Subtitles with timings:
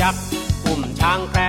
[0.00, 0.22] ยักษ์
[0.64, 1.48] อุ้มช้างแคระ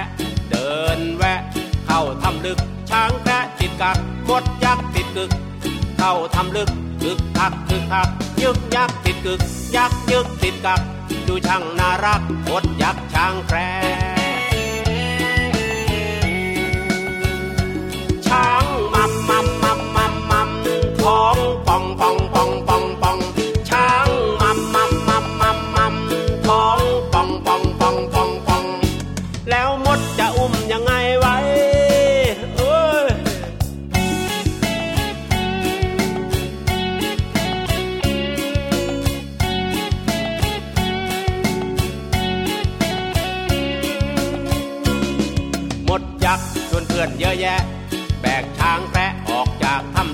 [0.49, 1.39] เดินแวะ
[1.85, 2.59] เข้าทำลึก
[2.91, 5.31] ช้างแคระติดกักหมดยักษ์ติดกึก
[5.97, 6.69] เข้าทำลึก
[7.01, 8.07] คึกคักคึกคัก
[8.41, 9.41] ยึกยักษ์ติดกึก
[9.75, 10.81] ยักษ์ยึกติดกัก
[11.27, 13.69] ดูช่างน่ารักหมดยักษ์ช้างแคระ
[18.27, 20.49] ช้างมัมมัมมัมมัมมัม
[21.01, 22.08] ท้องป่องป่อง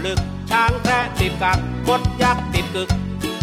[0.06, 0.20] ลึก
[0.52, 2.90] ช้างแคระติดกักกดยักษ์ติดกึก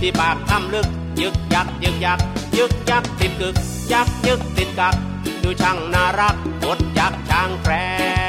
[0.00, 0.86] ที่ปากถ้ำลึก
[1.20, 2.19] ยึกยักยึกยัก
[2.58, 3.54] ยึกยักติดกึก
[3.92, 4.94] ยักยึกติดกัก
[5.42, 8.22] ดูช่างน่ารักกดยักษ์ช้างแคระ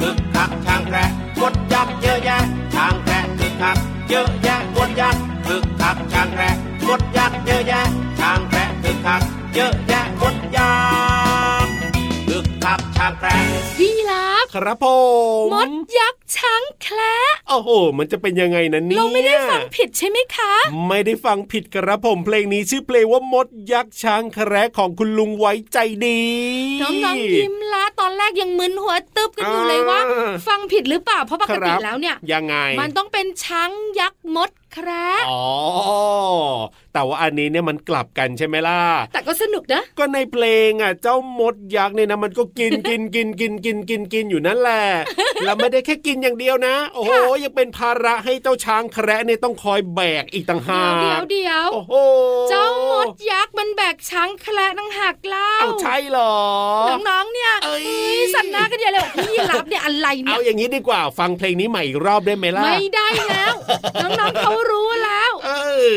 [0.00, 1.04] คึกคักช้างแคระ
[1.40, 2.38] มดยักษ์เยอะแยะ
[2.74, 3.76] ช้างแคระคึกคัก
[4.08, 6.50] เยอะแยะมดยักษ์คึกคักช้างแคระ
[6.86, 7.82] มดยักษ์เยอะแยะ
[8.20, 9.22] ช้างแคระคึกคัก
[9.54, 10.74] เยอะแยะมดยั
[11.64, 11.72] กษ์
[12.28, 13.36] คึกคักช้างแคระ
[13.78, 14.86] พี่รับครับผ
[15.44, 17.16] มมดยักษ์ช้างแคระ
[17.50, 20.52] โอ้โห มันจะเป็นยังไงนะเนี่ยเราไม่ได้ฟังผิดใช่ไหมคะ
[20.88, 26.22] ไม่ได้ฟังผิดครับผมเพลงนี้ชื่อเพลงว่ามดยักษ์ช้างแคระของคุณลุงไว้ใจดี
[26.82, 35.42] น้องๆยิ้มละตอนแรกยังมึนหัวตึบกันอยู่เลยว่าอ่าฟังผิดหรือเปล่าเพราะปกติครับแล้วเนี่ยยังไง มันต้องเป็นช้างยักษ์มดแคระอ๋อ
[36.92, 38.80] แต่ว่าอันนี้เนี่ยมันกลับกันใช่ไหมล่ะ
[39.12, 44.82] แต่ก็สนุกนะ ก็ในเพลงอะ เจ้ามดยักษ์เนี่ยนะมันก็กินกินกินกินกินกินกินอยู่นั่นแหละ
[45.44, 47.12] แล้วไม่ได้แค่กินอย่างเดียวนะ โอ้โห
[47.44, 51.94] ยังเป็นภาระให้เจ้าช้างแคระเนี่ยต้องคอยแบกอีกต่างหาเดี๋ยกวเดี๋ยวโอ้โห
[52.50, 56.34] เจ้ามดยักษ์มันแบกช้างแคระตั้งหักเล่าเอาใช่เหรอ
[57.08, 63.54] น้องๆเนี่ยเอ้ยเฮ้ยสันหน้ากันใหญ่เลยบอกพี่รับเนี่ยอะไรเนี่เอายอย่างนี้ดีกว่าฟังเพลงนี้ใหม่อีกรอบได้ไหมล่ะไม่ได้แล้ว
[64.02, 65.96] น้องๆเขารู้แล้ว เอ้ย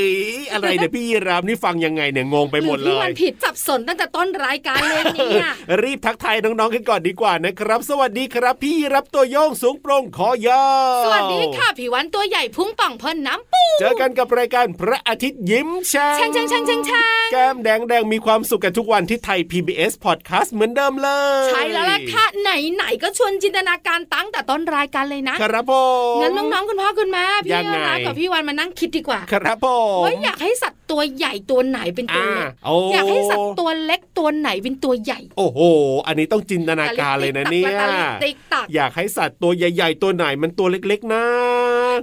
[0.53, 5.47] อะไรเนี่ยพี่ยีรามนี่ฟังยังไงเนี่ยงงไปหมดรือเลพี่ยวันผิดสับสนตั้งแต่ต้นรายการเลยเนี่ย
[5.83, 10.65] รีบทักทายน้องๆกันก่อนดีกว่านะครับ สวัสดีครับ พี่รับตัวโยงสูงโปร่งคอยา
[10.99, 21.09] วสวัสดีค่ะพี่วันตัวใหญ่พุ่งป่องพ่นน้ำปูเจอกันกับรายการพระอาทิตย์ยิ้มช่างช่างช่างช่างช่างช่างแก้มแดงแดงมีความสุขกันทุกวันที่ไทย PBS Podcast เหมือนเดิมเล
[21.43, 25.73] ย ใช่แล้วล่ะค่ะไหนไหนๆก็ชวนจินตนาการตั้งแต่ต้นรายการเลยนะครับผ
[26.13, 29.67] มงั้นน้องๆคุณพ่อคุณแม่พี่ยังไงรับกับพี่วันมานั่งคิดดีกว่า ครับผ
[30.01, 35.59] มว่าอยากให้สัตว์ตัวใหญ่ตัวไหนเป็นตัวเล็กโอ้อยากให้สัตว์ตัวเล็กตัวไหนเป็นตัวใหญ่ โอ้โห
[36.07, 41.23] อันนี้ต้องจินตนาการเลยนะเนี่ยตาลิกติ๊กตักอยากให้สัตว์ตัวใหญ่ ๆ ตัวไหนมันตัวเล็กๆนะ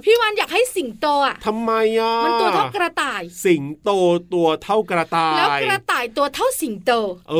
[0.05, 3.89] พี่วันอยากให้สิงโตอะทำไมอะมันตัวเท่ากระต่าย สิงโต
[4.33, 6.91] ตัวเท่ากระต่าย แล้วกระต่ายตัวเท่าสิงโต
[7.29, 7.35] เอ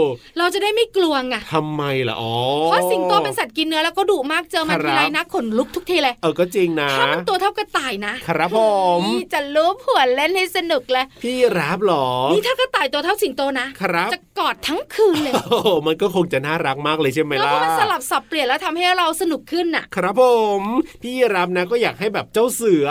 [0.00, 0.02] อ
[0.38, 8.58] เราจะได้ไม่กลัวไงทำไมล่ะอ๋อเพราะสิงโตเป็นสัตว์กินเนื้อแล้วก็ดุมากเจอมันครับทีไรนะขนลุกทุกทีเลยเออก็จริงนะถ้ามันตัวเท่ากระต่ายนะ ครับผ
[8.98, 20.24] มนี่จะลูบหัวเล่นให้สนุกเลยพี่รับเหรอ นี่ถ้ากระต่ายตัวเท่าสิงโตนะครับจะกอดทั้งคืนเลยโอ้โหมันก็คงจะน่ารักมากเลยใช่ไหมแล้วล่ะพอมันสลับสับเปลี่ยนแล้วทำให้เราสนุกขึ้นน่ะ ครับผ
[20.60, 20.62] ม
[21.02, 22.86] พี่รับนะก็อยากให้แบบเจ้าเสือ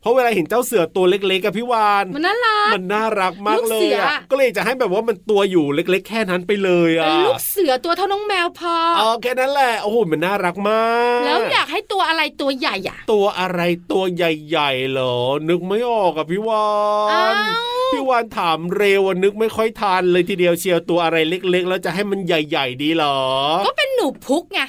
[0.00, 10.84] เพราะเวลาเห็นเจ้าเสือตัวเล็กๆกับพี่วานมันน่ารักมันน่ารักมากลูกเลเสืยออะก็เลยจะให้แบบว่ามันตัวอยู่เล็ก ๆ แค่นั้นไปเลยอะลูกเสือตัวเท่าน้องแมวพออ๋อแค่นั้นแหละโอ้โหมันน่ารักมา
[11.18, 13.60] ก แล้วอยากให้ตัวอะไรตัวใหญ่อะตัวอะไร
[13.92, 15.16] ตัวใหญ่ๆเหรอ
[15.48, 16.64] นึกไม่ออกอะพี่วา
[17.12, 23.18] อ้านว พี่วานถามเร็วอะนึกไม่ค่อยทันเลยทีเดียวเชียวตัวอะไรเล็ก ๆ แล้วจะให้มันใหญ่ ๆ ดีเหรอ
[23.66, 24.60] ก็เป็นหนูพุกไง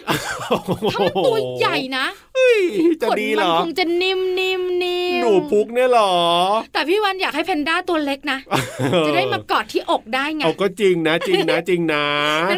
[0.94, 2.06] ถ้ามันตัวใหญ่นะ
[2.36, 2.60] เฮ้ย
[3.02, 6.14] จะขนดีมัเหรอคงจะนิ่มนิ่มนิ่มหนูพุกเนี่ยเหรอ
[6.74, 8.40] แต่พี่วันอยากให้แพนด้าตัวเล็กนะ
[9.06, 12.06] จะได้มากอดที่อกได้ไงเอาก็จริงนะจริงนะจริงนะ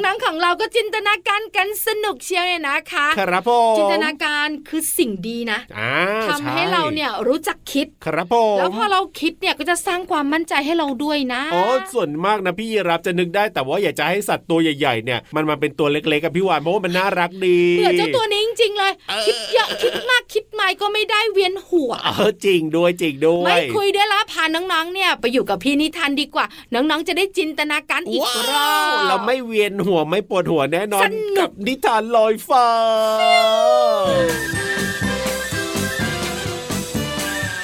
[0.08, 5.92] ดังๆของเราก็จินตนาการกันสนุกเชียวเนี่ยนะคะครับผมจินตนาการคือสิ่งดีนะอ่า
[6.30, 11.63] ทำให้เราเนี่ยรู้จักคิดครับผมแล้วพอเราคิดเนี่ยก็จะสร้างความมั่นใจให้เราด้วยนะอ๋อ
[11.94, 18.94] ส่วนมากนะพี่ยีรับจะนึกได้แต่ว่าอยากจะให้สัตว์ตัวใหญ่ๆเนี่ยมันมาเป็นตัวเล็กๆกับพี่วานเพราะว่ามันน่ารักดีเบื่อเจ้าตัวนี้จริงๆเลย
[19.25, 32.68] คิดเยอะคิดมากคิดไม่ก็ไม่ได้เวียนหัวเออจริงด้วยจริงด้วยไม่คุยด้วยละพาน้องๆเนี่ยไปอยู่กับพี่นิทานดีกว่า น้องๆจะได้จินตนาการอีกรอว้าวบเราไม่เวียนหัวไม่ปวดหัวแน่นอนสนุกกับนิทานลอยฟ้า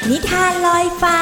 [0.10, 1.20] นิทานลอยฟ้า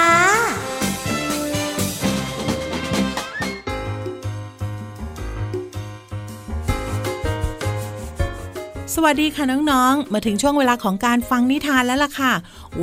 [8.95, 12.33] สวัสดีค่ะน้องๆ มาถึงช่วงเวลาของการฟังนิทานแล้วล่ะค่ะ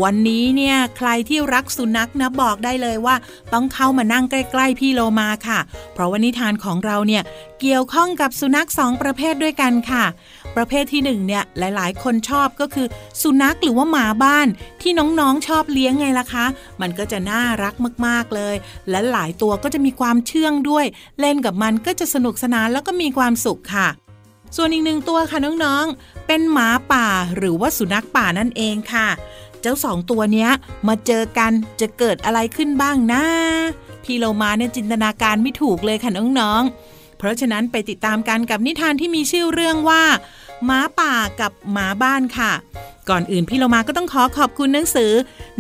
[0.03, 3.17] วันนี้เนี่ยใครที่รักสุนัขนะบอกได้เลยว่า
[3.53, 5.59] ต้องเข้ามานั่งใกล้ๆพี่โลมาค่ะ
[5.95, 7.23] เพราะว่านิทานของเราเนี่ย
[7.61, 10.05] เกี่ยวข้องกับสุนัขสองประเภทด้วยกันค่ะ
[10.57, 12.87] ประเภทที่หนึ่งเนี่ยหลายๆ คนชอบก็คือ
[13.23, 14.47] สุนัขหรือว่าหมาบ้าน
[14.83, 16.47] ที่น้องๆชอบเลี้ยงไงล่ะคะ
[16.81, 17.75] มันก็จะน่ารัก
[18.07, 18.55] มากๆเลย
[18.91, 20.85] และหลายตัวก็จะมีความเชื่องด้วย
[21.21, 23.89] เล่นกับมันก็จะสนุกสนานแล้วก็มีความสุขค่ะ
[24.57, 27.07] ส่วนอีกหนึ่งตัวค่ะน้องๆ เป็นหมาป่า
[27.37, 29.09] หรือว่าสุนัขป่านั่นเองค่ะ
[29.61, 30.51] เจ้าสองตัวเนี้ย
[30.89, 33.23] มาเจอกันจะเกิดอะไรขึ้นบ้างนะ
[34.05, 40.03] พี่เรามาเนี่ยจินตนาการไม่ถูกเลยค่ะน้องๆ เพราะฉะนั้นไปติดตามกันกับนิทานที่มีชื่อเรื่องว่า
[40.65, 42.53] หมาป่ากับหมาบ้านค่ะ
[43.09, 45.13] ก่อนอื่นพี่โลมาก็ต้องขอขอบคุณหนังสือ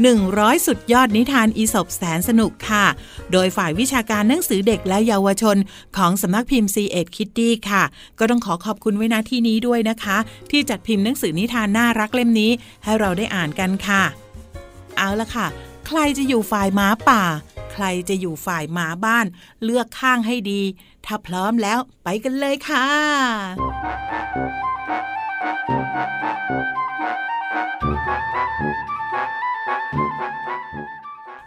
[0.09, 2.85] 100 สุดยอดนิทานอีสบแสนสนุกค่ะ
[3.33, 5.57] โดยฝ่ายวิชาการหนังสือเด็กและเยาวชน
[5.97, 7.83] ของสำนักพิมพ์ c ีเอ็ดคิตตี้ค่ะ
[8.19, 10.17] ก็ต้องขอขอบคุณไว้ณที่นี้ด้วยนะคะ
[10.51, 12.51] ที่จัดพิมพ์หนังสือนิทานน่ารักเล่มนี้
[12.85, 14.03] ให้เราได้อ่านกันค่ะ
[14.97, 15.47] เอาละค่ะ
[15.87, 17.23] ใครจะอยู่ฝ่ายหมาป่า
[17.73, 19.27] ใครจะอยู่ฝ่ายหมาบ้าน
[19.65, 20.63] เลือกข้างให้ดี
[21.07, 22.87] ถ้าพร้อมแล้วไปกันเลยค่ะ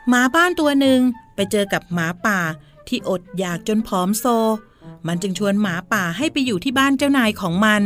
[0.10, 1.00] หมาบ้านตัวหนึ่ง
[1.36, 2.40] ไปเจอกับหมาป่า
[2.88, 4.26] ที่อดอยากจนผอมโซ
[5.08, 7.82] มันจึงชวนหมาป่าให้ไปอยู่ที่บ้านเจ้านายของมัน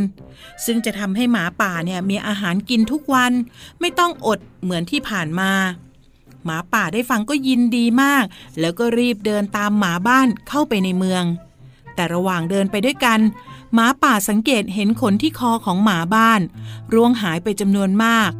[0.65, 3.31] ซึ่งจะทำให้หมาป่าเนี่ยมีอาหารกินทุกวัน
[3.79, 5.51] ไม่ต้องอดเหมือนที่ผ่านมา
[6.45, 8.23] หมาป่าได้ฟังก็ยินดีมาก
[8.59, 11.23] แล้วก็รีบเดินตามหมาบ้านเข้าไปในเมือง
[11.95, 13.19] แต่ระหว่างเดินไปด้วยกัน
[13.73, 16.41] หมาป่าสังเกตเห็นขนที่คอของหมาบ้าน
[16.93, 18.31] ร่วงหายไปจำนวนมาก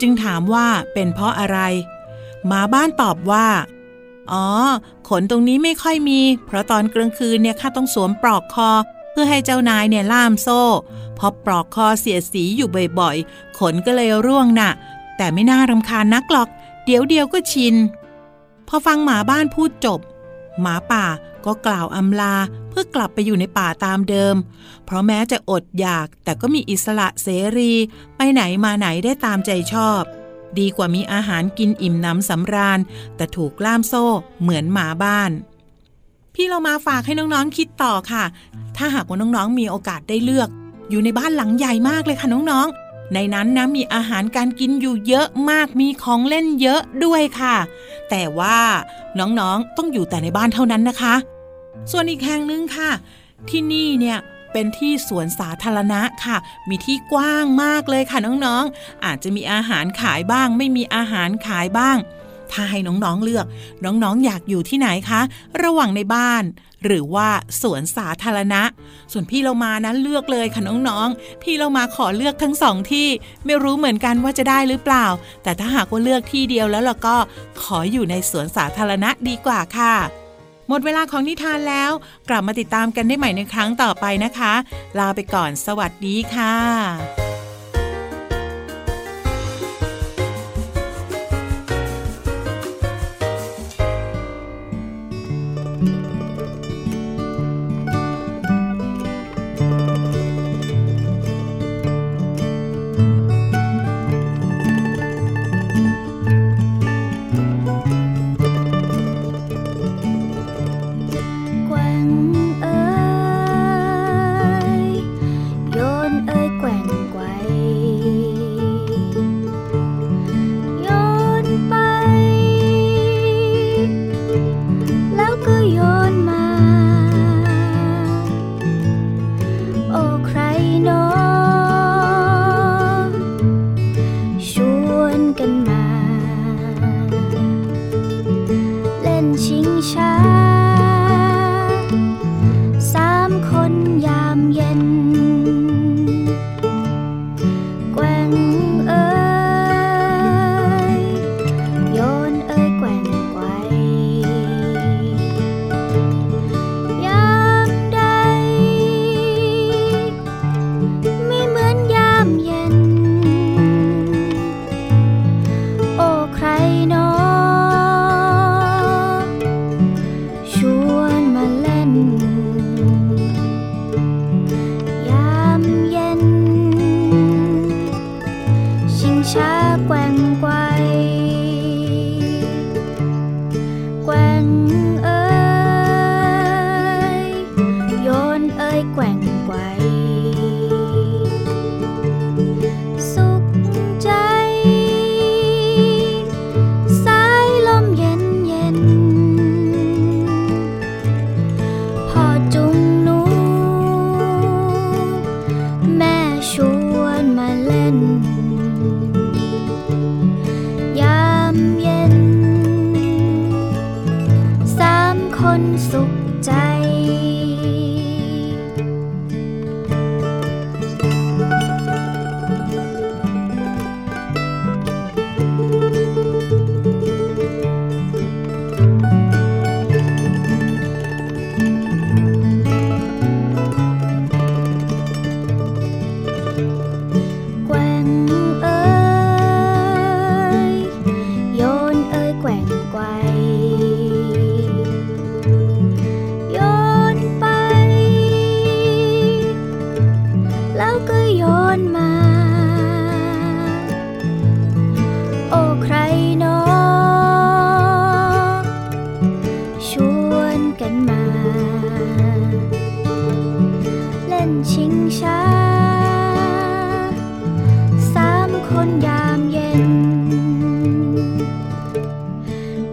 [0.00, 1.58] จึงถามว่าเป็นเพราะอะไร
[2.46, 3.48] หมาบ้านตอบว่า
[4.32, 4.46] อ๋อ
[5.08, 8.70] ขนตรงนี้ไม่ค่อยมี เพราะตอนกลางคืนเนี่ยข้าต้องสวมปลอกคอ
[9.10, 10.62] เพื่อให้เจ้านายเนี่ยล่ามโซ่
[11.18, 12.68] พอปลอกคอเสียสีอยู่
[13.00, 14.70] บ่อยๆ ขนก็เลยร่วงน่ะ
[15.16, 16.48] แต่ไม่น่ารำคาญนักหรอก
[16.84, 17.74] เดี๋ยวเดียวก็ชิน
[18.68, 20.00] พอฟังหมาบ้านพูดจบ
[20.62, 21.04] หมาป่า
[21.46, 22.34] ก็กล่าวอำลา
[22.68, 24.34] เพื่อกลับไปอยู่ในป่าตามเดิม
[24.84, 27.72] เพราะแม้จะอดอยากแต่ก็มีอิสระเสรี
[28.16, 30.02] ไปไหนมาไหนได้ตามใจชอบ
[30.58, 32.78] ดีกว่ามีอาหารกินอิ่มน้ำสำราญ
[33.16, 34.04] แต่ถูกล่ามโซ่
[34.42, 35.30] เหมือนหมาบ้าน
[36.34, 38.24] พี่เรามาฝากให้น้องๆคิดต่อค่ะ
[38.76, 40.48] ถ้าหากว่าน้องๆมีโอกาสได้เลือก
[40.90, 47.56] อยู่ในบ้านหลังใหญ่มากเลยค่ะน้องๆ ในนั้นนะมีอาหารการกินอยู่เยอะมากมีของเล่นเยอะด้วยค่ะ
[48.10, 48.58] แต่ว่า
[49.18, 51.14] น้องๆต้องอยู่แต่ในบ้านเท่านั้นนะคะ
[51.90, 52.90] ส่วนอีกแห่งหนึ่งค่ะ
[53.48, 54.18] ที่นี่เนี่ย
[54.52, 56.36] เป็นที่สวนสาธารณะค่ะ
[56.68, 61.96] มีที่กว้างมากเลยค่ะน้องๆอาจจะมีอาหารขายบ้าง ไม่มีอาหารขายบ้าง
[62.52, 63.46] ถ้าให้น้องๆเลือก
[63.84, 65.20] น้องๆอยากอยู่ที่ไหนคะ
[65.62, 66.44] ระหว่างในบ้าน
[66.84, 67.28] หรือว่า
[67.62, 68.62] สวนสาธารณะ
[69.12, 73.08] ส่วนพี่เรามานั้นเลือกเลยค่ะน้องๆ พี่เรามาขอเลือกทั้งสองที่
[73.44, 75.06] ไม่รู้เหมือนกันว่าจะได้หรือเปล่า
[75.42, 77.16] แต่ถ้าหากว่าเลือกที่เดียวแล้วเราก็
[77.62, 79.94] ขออยู่ในสวนสาธารณะดีกว่าค่ะ
[80.68, 81.90] หมดเวลาของนิทานแล้ว
[82.28, 84.52] กลับมาติดตามกันได้ใหม่ในครั้งต่อไปนะคะ
[84.98, 87.35] ลาไปก่อนสวัสดีค่ะ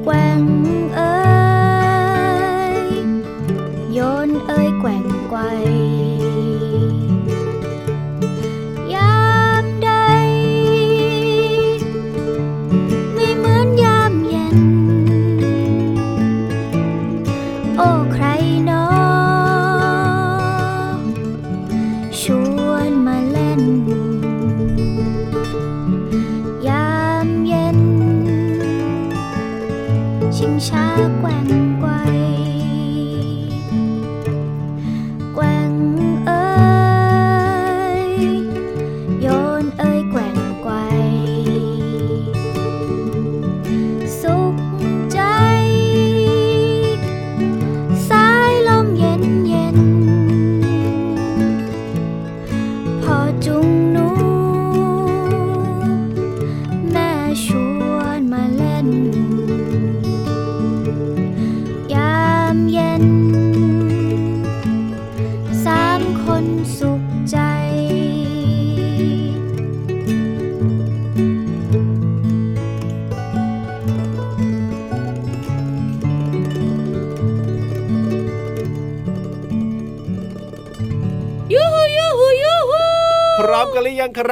[0.05, 0.72] แ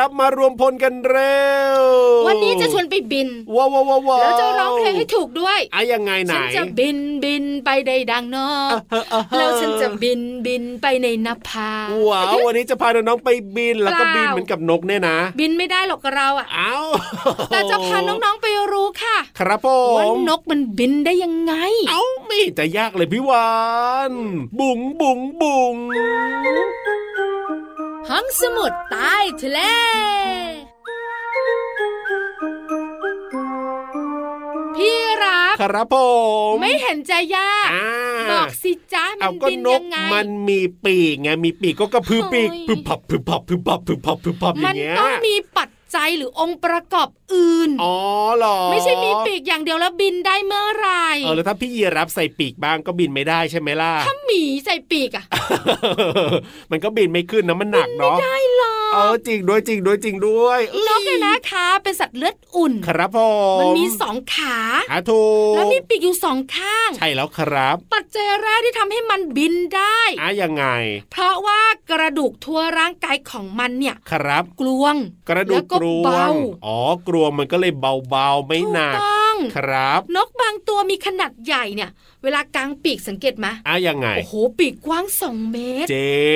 [0.03, 1.41] ครับมารวมพลกันเร็
[1.79, 1.81] ว
[2.27, 11.71] วันนี้จะชวนไปบินว้าวว้าวว้าวว้าวแล้วจะร้องเพลงให้ถูกด้วยอะยังไงไหนฉันจะบินบินไปได้ดังนอกเออเออเออแล้วฉันจะบินบินไปในนภา
[12.09, 16.75] ว้าววันนี้จะพาน้องๆไปบินแล้วก็เปล่าบินเหมือนกับนกเนี่ยนะ บินไม่ได้หรอกเราอะเอ้า
[17.51, 19.67] แต่จะพาน้องๆไปรู้ค่ะ ครับผ
[19.97, 21.53] ว่ามนกมันบินได้ยังไง
[21.89, 23.49] เอ้าไม่เห็นจะยากเลยพี่วา
[24.09, 24.11] น
[24.59, 25.75] บุ๋งบุ๋งบุ๋ง
[28.09, 29.59] ห้องสมุดใต้ทะเล
[34.75, 35.95] พี่รับครับผ
[36.51, 37.89] ม ไม่เห็นจะยากอ่า
[38.31, 47.95] บอกสิจ้ามัเอานก็บินนยักงไงมันมีปีกไงมีปีกก็กระพือปีกเฮ้ยพึบพับพึบพับพึบพับพึบพับพึบพับอมัย่านงเงี้ยต้องมีปัจ จัยหรือองค์ประกอบอื่น อ๋อ
[48.37, 50.89] เหรอ ไม่ใช่มีปีกอย่างเดียวแล้วบินได้เมื่อไหร
[51.23, 55.25] เออแล้วถ้าพี่ยีรับใส่ปีกบ้างก็บินไม่ได้ใช่ไหมล่ะ ถ้าหมีใส่ปีกอะ
[56.71, 63.19] มันก็บินไม่ขึ้นนะมันหนักเนาะได้หรอเออจริงด้วยจริงด้วยจริงด้วยเอ้ยนกเนี่ยนะคะ เป็นสัตว์เลือดอุ่น ครับผ
[63.57, 64.57] มมันมีสองขา
[64.91, 70.65] อาถูกแล้วมีปีกอยู่สองข้าง ใช่แล้วครับ ปัจจัยแรกที่ทำให้มันบินได้อะยังไง
[71.11, 74.95] เพราะว่ากระดูกทั่วร่างกายของมันเนี่ย ครับ กลวง
[75.29, 76.31] กระดูแล้กวก็กรวเบาง
[76.65, 81.89] อ๋อกรวงมันก็เลยเบาๆไม่ถูหกนักต้องครับ นกบางตัวมีขนาดใหญ่เนี่ย
[82.23, 85.95] เวลากางปีกสังเกตไหมอะยังไง โอ้โห ปีกกว้างสองเมตร เจ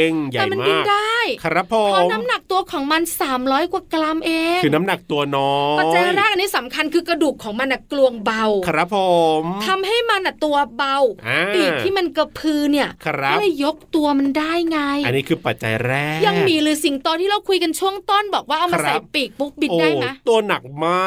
[0.10, 3.02] งใหญ่แต่มันบินมากได้ ครับผเพราะมน้ำหนักตัวของมัน
[3.38, 8.98] 300 กว่ากรัมเอง คือน้ำหนักตัวน้อยปัจจัยแรกอันนี้สำคัญคือกระดูกของมันน่ะกลวงเบา ครับผ
[9.42, 21.00] มทำให้มันน่ะตัวเบาอ่าปีกที่มันกระพือเนี่ยครับก็เลยยกตัวมันได้ไง อันนี้คือปัจจัยแรก ยังมีหรือสิงโตที่เราคุยกันช่วงต้นบอกว่าเอามาครับใส่ปีกปุ๊บบินได้ไหมโอ้ตัวหนักมา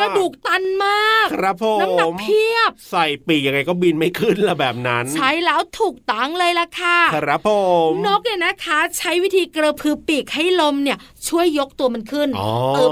[0.00, 7.50] กระดูกตันมาก ครับผมน้ำหนักเพียบ ใส่ปีกยังไงก็บินไม่ขึ้นละแบบนั้น ใช้แล้วถูกต้องเลยล่ะค่ะ ครับผ
[7.90, 12.90] มนกเนี่ยนะคะ ใช้วิธีกระพือปีกให้ลมเนี่ย ช่วยยกตัวมันขึ้นอ๋อเอิบ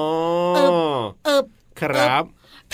[0.54, 0.72] เอิบ
[1.24, 1.44] เอิบ
[1.80, 2.24] ครับ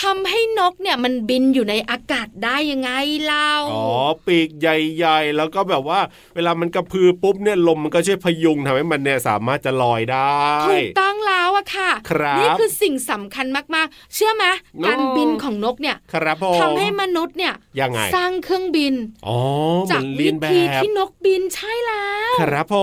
[0.03, 2.91] ทำให้นกเนี่ยมันบินอยู่ในอากาศได้ยังไง
[3.25, 3.89] เล่าอ๋อ
[4.27, 6.01] ปีกใหญ่ ๆ แล้วก็แบบว่า
[6.35, 14.45] เวลามันกระพือปุ๊บเนี่ยลมมันก็ช่วยพยุงทำให้มันเนี่ยสามารถจะลอยได้ถูกต้องแล้วอะค่ะครับนี่คือสิ่งสำคัญมากๆ เชื่อไหม
[14.75, 18.95] โอ้การบินของนกเนี่ยครับผมทำให้มนุษย์เนี่ยยังไงสร้างเครื่องบิน
[19.27, 19.39] อ๋อ
[19.87, 22.77] เหจามืกอนเลีวิยนแบธีบที่นกบินใช่แล้วครับผ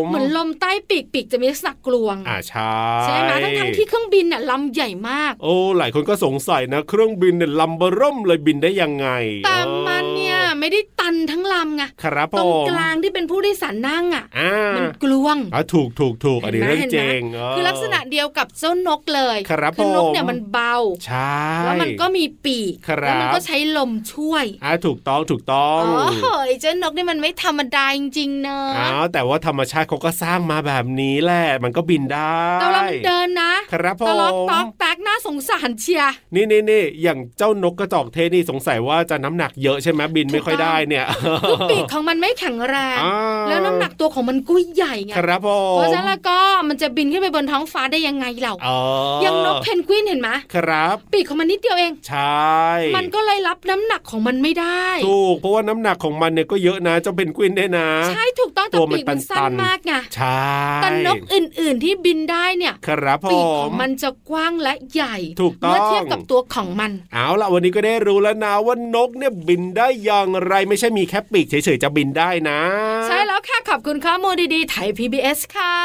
[0.00, 9.08] มเหมือนลมใต้ปีกปีกจะมีลักษณะกลวงอ่าใช่ใช่ไหมทั้งทั้งๆที่เครื่องบินน่ะลำใหญ่มาก โอ้หลายคนก็สงสัยนะ เครื่องบินเนี่ยลำเบอร์ร่มเลยบินได้ยังไง
[9.46, 20.74] แต่มันเนี่ย ไม่ได้ตันทั้งลำไงครับผตรงมกลางที่เป็นผู้โดยสารนั่งอะอ่ามันกลวงอ่าถูกถูกถูกอันนี้เห็เรื่นองไหมเจงเห็นไหมเคือลักษณะเดียวกับเจ้านกเลยครับอนกผมเนี่ยมันเบา
[21.06, 26.26] ใช่แล้วมันก็มีปีกครับแล้วมันก็ใช้ลมช่วยอ่าถูกต้องถูกต้องโอ้โห
[26.60, 41.06] เจ้านกนี่มันไม่ธรรมดาจริงๆเนอะอ้าวแต่ว่าธรรมชาติเขาก็สร้างมาแบบนี้แหละมันก็บินได้แต่เวลามันเดินนะครับผมตลอกตอกแตกน่าสงสารเชียร์นี่นี่นี่อย่างเจ้านกกระจอกเทศนี่สงสัยว่าจะน้ำหนักเยอะใช่ไหมบินไม่ค่อยได้เนี่ย
[41.48, 43.16] คือปีกของมันไม่แข็งแรงอ่า
[43.48, 46.38] แล้วน้ำหนักตัวของมันก็ใหญ่ไงครับผมเพราะฉะนั้นแล้วก็
[46.68, 48.78] มันจะบินขึ้นไปบนท้องฟ้าได้ยังไงเราอ๋อ
[49.24, 52.52] ยังนกเพนกวินเห็นไหมครับ ปีกของมันนิดเดียวเอง ใช่
[52.96, 60.46] มันก็เลยรับน้ำหนักของมันไม่ได้ถูกเพราะว่าน้ำหนักของมันเนี่ยก็เยอะนะเจ้าเพนกวินเนี่ยนะ ใช่ถูกต้องแต่ตัวมันปีกมันสั้ตันนๆมากไงใช่
[60.82, 72.60] แต่นกอื่น ๆที่บินได้เนี่ยครับผปีกขมองมันจะกว้างและใหญ่ถูกต้องเมื่อเทียบกับตัวของมัน เอาล่ะวันนี้ก็ได้รู้แล้วนะว่านกเนี่ยบินได้อย่างไรไม่ใช่มีแค่ปีกเฉยๆจะบินได้นะ
[73.06, 75.76] ใช่แล้วค่ะ ขอบคุณข้อมูลดีๆไทย PBS ค่ะ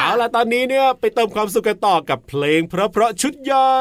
[0.00, 3.74] เอาล่ะตอนนี้เนี่ยไปเติมความสุขกันต่อกับเพลงเพราะๆชุดใหญ่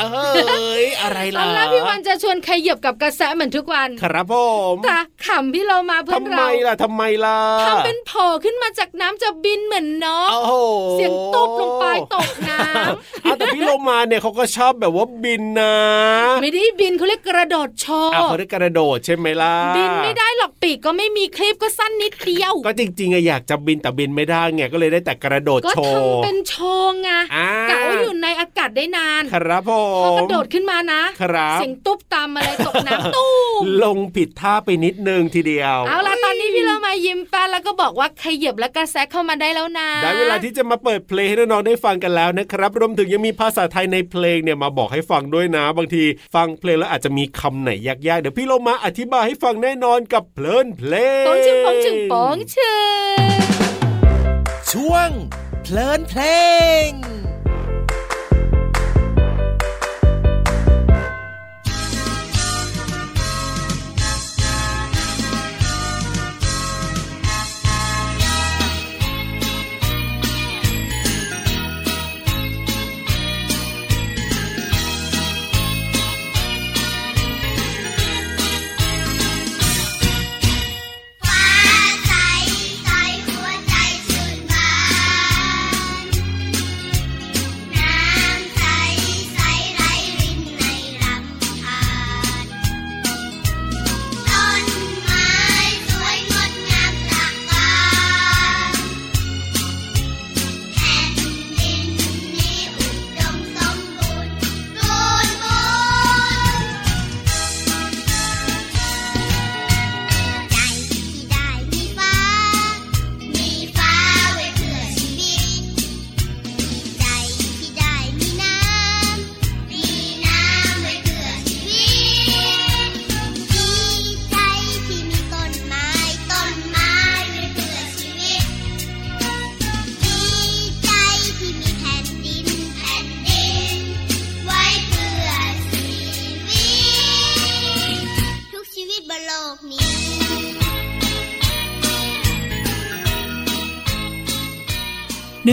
[0.00, 4.34] เอ้ยอะไรล่ะเอาละพี่วันจะชวนใครเหยียบกับกระแสเหมือนทุกวัน ครับผ
[4.74, 10.54] มแต่ขำพี่เรามาเพื่อนทำไมเราล่ะทำไมล่ะทำเป็นโผล่ขึ้นมาจากน้ำจะบินเหมือนนกโอ้โห
[10.92, 12.58] เสียงตบลงไปตกน้
[13.22, 46.04] เอาแต่พี่โลมาเนี่ยเขาก็ชอบแบบว่าบินนะำไม่ได้บินเขาเรียกกระโดดโชว์อะเขาได้กระโดดใช่ไหมล่ะ บินไม่ได้หรอกปีกก็ไม่มีคลิปก็สั้นนิดเดียว ก็จริงๆอะอยากจะบินแต่บินไม่ได้ไงก็เลยได้แต่กระโดดก็โชว์ทำเป็นโชว์ไงอ่ากะว่าอยู่ในอากาศได้นานครับผพอมกระโดดขึ้นมานะครับเสียงตุ๊บตามอะไรตกน้ำตู้มลงผิดท่าไปนิดนึงทีเดียว เอาล่ะตอนนี้พี่เรามายิ้มแป้นแล้วก็บอกว่าขยับและกระแสเข้ามาได้แล้วนะได้เวลาที่จะมาเปิดเพลงให้น้องๆได้ฟังกันแล้วนะครับ รวมถึงยังมีภาษาไทยในเพลงเนี่ยมาบอกให้ฟังด้วยนะ บางที
[46.34, 52.74] ฟังเพลงแล้วอาจจะมีคำไหนยากๆ เดี๋ยวพี่โลมาอธิบายให้ฟังแน่นอนกับเพลินเพลงปองชึงปองชึงปองชึ
[53.18, 53.64] ง
[54.72, 55.10] ช่วง
[55.62, 56.22] เพลินเพล
[56.88, 57.13] ง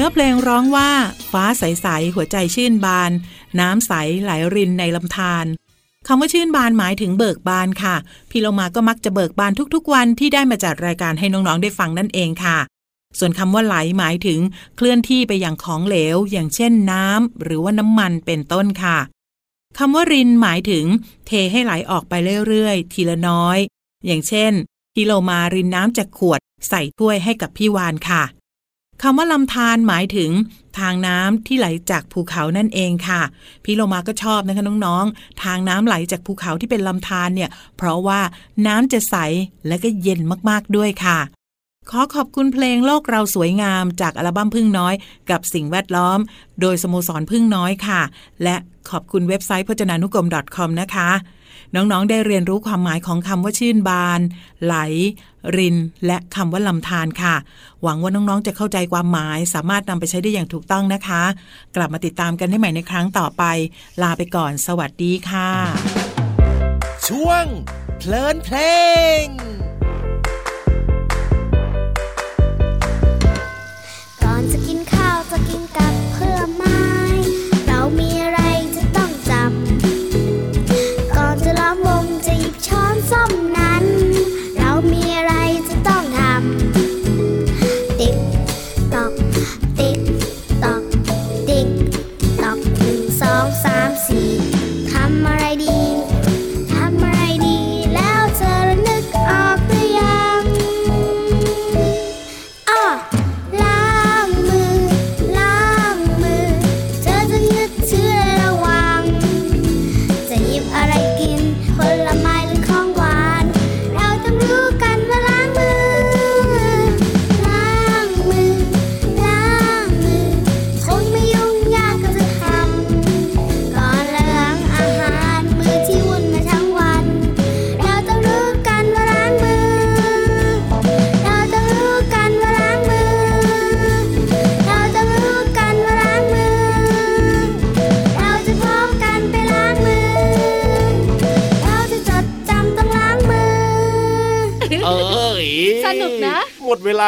[0.04, 0.92] นื้อเพลงร้องว่า
[1.32, 3.12] ฟ้าใส ๆ หัวใจชื่นบาน
[3.60, 3.92] น้ำใส
[4.24, 5.46] ไหลรินในลำธาร
[6.08, 7.96] คำว่าชื่นบานหมายถึงเบิกบานค่ะ
[8.30, 12.58] พี่โลมาก็มักจะเบิกบานทุกๆวันที่ได้มาจัดรายการให้น้องๆได้ฟังนั่นเองค่ะ
[13.20, 14.40] ส่วนคำว่าไหลหมายถึง
[14.76, 18.98] เคลื่อนที่ไปอย่างของเหลว อย่างเช่นน้ำหรือว่าน้ำมันเป็นต้นค่ะ
[19.78, 20.86] คำว่ารินหมายถึง
[21.28, 22.14] เทให้ไหลออกไป
[22.48, 23.58] เรื่อยๆ ทีละน้อย
[24.06, 24.52] อย่างเช่น
[24.94, 28.24] พี่โลมารินน้ำจากขวดใส่ถ้วยให้กับพี่วานค่ะ
[29.02, 30.32] คำว่าลำธารหมายถึง
[30.80, 33.22] ทางน้ำที่ไหลจากภูเขานั่นเองค่ะ
[33.64, 38.20] พี่โลมาก็ชอบนะคะน้องๆ ทางน้ำไหลจากภูเขาที่เป็นลำธารเนี่ย เพราะว่า
[38.68, 39.16] น้ำจะใส
[39.68, 41.20] และก็เย็นมากๆด้วยค่ะ
[41.90, 44.94] ขอขอบคุณเพลงโลกเราสวยงามจากอัลบั้มพึ่งน้อย
[45.30, 46.20] กับสิ่งแวดล้อม
[46.62, 48.02] โดยสโมสรพึ่งน้อยค่ะ
[48.44, 48.56] และ
[48.90, 51.10] ขอบคุณเว็บไซต์พจนานุกรม .com นะคะ
[51.76, 54.20] น้องๆ ได้เรียนรู้ความหมายของคำว่าชื่นบาน
[54.64, 54.76] ไหล
[55.58, 57.36] ริน และคำว่าลำธารค่ะ
[57.84, 61.24] หวังว่าน้องๆ จะเข้าใจความหมาย สามารถนำไปใช้ได้อย่างถูกต้องนะคะ
[61.76, 63.44] กลับมาติดตามกันได้ใหม่ในครั้งต่อไป
[64.02, 65.50] ลาไปก่อน สวัสดีค่ะ
[67.08, 67.46] ช่วง
[67.98, 68.58] เพลินเพล
[69.24, 69.61] ง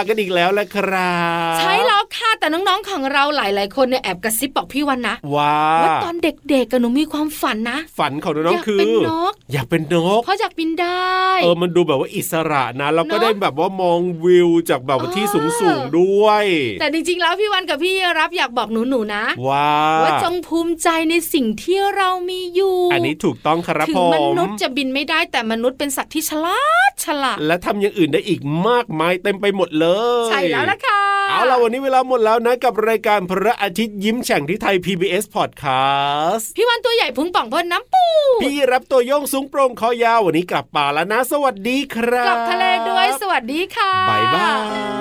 [0.09, 1.17] กันอีกแล้วละครั
[1.55, 2.02] บ ใช่แล้ว
[2.43, 16.45] แต่น้องๆของเราหลาย ๆ คนเนี่ยแอบกระซิบบอกพี่วันนะว่าว่าตอนเด็กๆกับหนูมีความฝันนะ ฝันของน้องอยากๆคือเป็นนกอยากเป็นนกเพราะอยากบินได้เออมันดูแบบว่าอิสระนะแล้วก็เนอะได้แบบว่ามองวิวจากแบบว่าที่สูงสูงๆด้วย
[16.79, 19.71] แต่จริงๆแล้วพี่วันกับพี่รับอยากบอกหนูๆนะว้า
[20.03, 29.87] ว่าจงภูมิใจในสิ่งที่เรามีอยู่ อันนี้ถูกต้องครับถึงผมมนุษย์จะบินไม่ได้แต่มนุษย์เป็นสัตว์ที่ฉลาดฉลาดและทำอย่างอื่นได้อีกมากมายเต็มไปหมดเล
[30.25, 38.05] ย ใช่แล้วละค่ะ เอาล่ะวันนี้เวลาหมดแล้วนะกับรายการพระอาทิตย์ยิ้มแฉ่งที่ไทย PBS Podcast พี่วันตัวใหญ่พุงป่องพ่นน้ำปู
[38.43, 44.49] พี่รับตัวโยงสูงโปร่งคอยาววันนี้กลับป่าแล้วนะ สวัสดีครับ กลับทะเลด้วยสวัสดีค่ะบายบา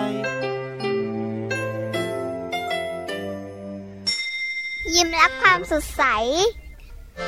[0.08, 0.10] ย
[4.94, 6.02] ยิ้มรับความสดใส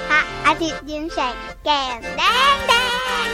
[0.09, 2.23] พระอาทิตย์ยิ้มแฉกแก้มแด
[2.55, 2.73] งแด
[3.27, 3.29] ง